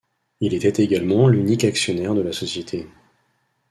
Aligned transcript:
Il 0.39 0.55
était 0.55 0.81
également 0.81 1.27
l'unique 1.27 1.63
actionnaire 1.63 2.15
de 2.15 2.21
la 2.21 2.31
société. 2.33 2.87